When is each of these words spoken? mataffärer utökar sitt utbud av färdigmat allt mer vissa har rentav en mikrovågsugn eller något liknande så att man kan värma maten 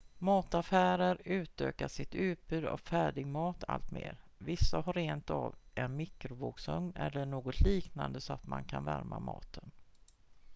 mataffärer 0.17 1.17
utökar 1.25 1.87
sitt 1.87 2.15
utbud 2.15 2.65
av 2.65 2.77
färdigmat 2.77 3.63
allt 3.67 3.91
mer 3.91 4.17
vissa 4.37 4.81
har 4.81 4.93
rentav 4.93 5.55
en 5.75 5.95
mikrovågsugn 5.95 6.93
eller 6.95 7.25
något 7.25 7.61
liknande 7.61 8.21
så 8.21 8.33
att 8.33 8.47
man 8.47 8.63
kan 8.63 8.85
värma 8.85 9.19
maten 9.19 9.71